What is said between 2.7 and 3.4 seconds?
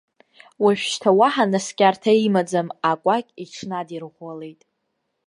акәакь